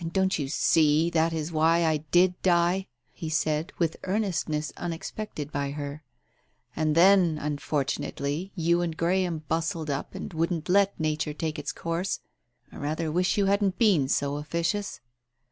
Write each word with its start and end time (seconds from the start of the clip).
"And 0.00 0.12
don't 0.12 0.36
you 0.36 0.48
see 0.48 1.10
that 1.10 1.32
is 1.32 1.52
why 1.52 1.84
I 1.84 1.98
did 2.10 2.42
die," 2.42 2.88
he 3.12 3.30
said, 3.30 3.72
with 3.78 3.96
earnestness 4.02 4.72
unexpected 4.76 5.52
by 5.52 5.70
her. 5.70 6.02
"And 6.74 6.96
then, 6.96 7.38
un 7.38 7.58
fortunately, 7.58 8.50
you 8.56 8.80
and 8.80 8.96
Graham 8.96 9.44
bustled 9.46 9.90
up 9.90 10.12
and 10.16 10.32
wouldn't 10.32 10.68
let 10.68 10.98
Nature 10.98 11.34
take 11.34 11.56
its 11.56 11.70
course.... 11.70 12.18
I 12.72 12.78
rather 12.78 13.12
wish 13.12 13.38
you 13.38 13.46
hadn't 13.46 13.78
been 13.78 14.08
so 14.08 14.38
officious." 14.38 14.98